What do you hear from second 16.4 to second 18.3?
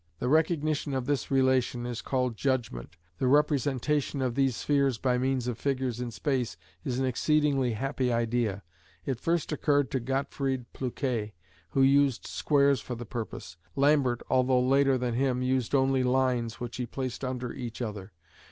which he placed under each other.